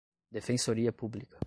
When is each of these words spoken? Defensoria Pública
Defensoria 0.31 0.91
Pública 0.91 1.39